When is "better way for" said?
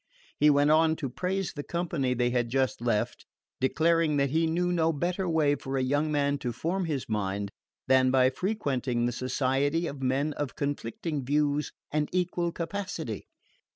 4.91-5.77